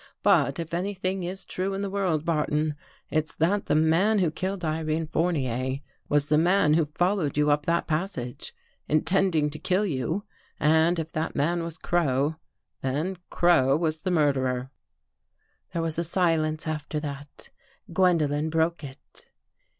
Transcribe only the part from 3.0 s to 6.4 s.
it's that the man who killed Irene Fournier was the